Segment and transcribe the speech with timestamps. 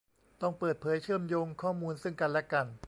[0.41, 2.67] ต้องเปิดเผยเชื่อมโยงข้อมูลซึ่งกันและกัน